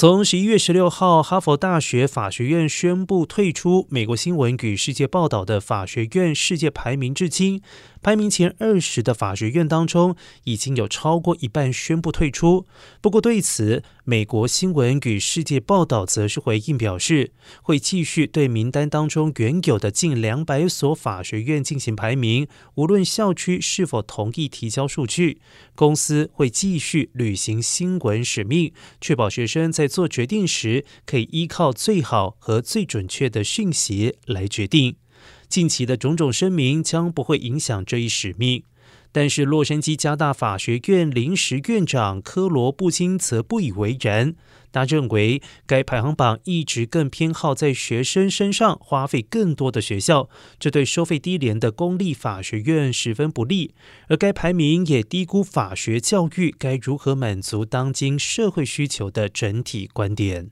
[0.00, 7.60] 从十一月十六号，哈佛大学法学院宣布退出美国新闻与世界报道的法学院世界排名至今。
[8.00, 10.14] 排名前二十的法学院当中，
[10.44, 12.64] 已经有超过一半宣布退出。
[13.00, 25.40] 不过对此，美国新闻与世界报道则是回应表示，会继续对名单当中原有的近两百所法学院进行排名，无论校区是否同意提交数据，
[25.74, 34.96] 公司会继续履行新闻使命，确保学生在做决定时可以依靠最好和最准确的讯息来决定。
[35.48, 38.62] 近期的种种声明将不会影响这一使命，
[39.12, 44.34] 但是洛杉矶加大法学院临时院长科罗布金则不以为然。
[44.70, 53.74] 他认为，该排行榜一直更偏好在学生身上花费更多的学校，这对收费低廉的公立法学院十分不利。
[54.08, 60.50] 而该排名也低估法学教育该如何满足当今社会需求的整体观点。